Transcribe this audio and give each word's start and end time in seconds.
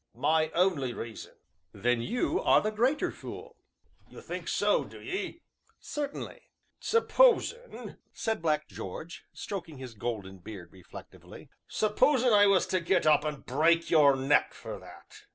"My 0.17 0.49
only 0.55 0.93
reason." 0.95 1.33
"Then 1.73 2.01
you 2.01 2.41
are 2.41 2.59
the 2.59 2.71
greater 2.71 3.11
fool." 3.11 3.57
"You 4.09 4.19
think 4.19 4.47
so, 4.47 4.83
do 4.83 4.99
ye?" 4.99 5.43
"Certainly." 5.79 6.41
"Supposin'," 6.79 7.99
said 8.11 8.41
Black 8.41 8.67
George, 8.67 9.25
stroking 9.31 9.77
his 9.77 9.93
golden 9.93 10.39
beard 10.39 10.71
reflectively, 10.71 11.49
"supposin' 11.67 12.33
I 12.33 12.47
was 12.47 12.65
to 12.73 12.79
get 12.79 13.05
up 13.05 13.23
and 13.23 13.45
break 13.45 13.91
your 13.91 14.15
neck 14.15 14.55
for 14.55 14.79
that." 14.79 15.25